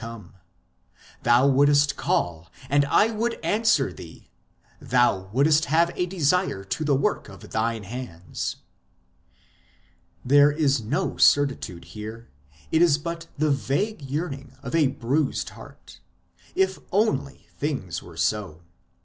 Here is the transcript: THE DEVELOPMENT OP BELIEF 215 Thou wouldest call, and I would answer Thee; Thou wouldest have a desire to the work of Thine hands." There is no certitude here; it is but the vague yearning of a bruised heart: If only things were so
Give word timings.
THE 0.01 0.07
DEVELOPMENT 0.07 0.33
OP 0.33 1.21
BELIEF 1.21 1.23
215 1.23 1.23
Thou 1.23 1.47
wouldest 1.55 1.95
call, 1.95 2.51
and 2.71 2.85
I 2.85 3.11
would 3.11 3.39
answer 3.45 3.93
Thee; 3.93 4.29
Thou 4.79 5.29
wouldest 5.31 5.65
have 5.65 5.91
a 5.95 6.07
desire 6.07 6.63
to 6.63 6.83
the 6.83 6.95
work 6.95 7.29
of 7.29 7.51
Thine 7.51 7.83
hands." 7.83 8.55
There 10.25 10.51
is 10.51 10.81
no 10.81 11.17
certitude 11.17 11.85
here; 11.85 12.29
it 12.71 12.81
is 12.81 12.97
but 12.97 13.27
the 13.37 13.51
vague 13.51 14.01
yearning 14.01 14.55
of 14.63 14.73
a 14.73 14.87
bruised 14.87 15.49
heart: 15.49 15.99
If 16.55 16.79
only 16.91 17.45
things 17.59 18.01
were 18.01 18.17
so 18.17 18.63